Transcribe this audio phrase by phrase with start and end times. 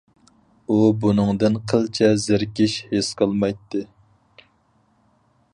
[0.69, 3.87] ئۇ بۇنىڭدىن قىلچە زېرىكىش ھېس قىلمايتتى.